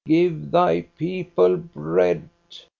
Give 0.07 0.49
Thy 0.49 0.81
people 0.97 1.57
bread 1.57 2.27